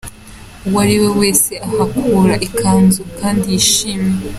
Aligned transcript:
Uwo 0.67 0.77
ariwe 0.83 1.09
wese 1.19 1.51
ahakura 1.67 2.35
ikanzu 2.47 3.01
kandi 3.19 3.45
yishimiye. 3.53 4.21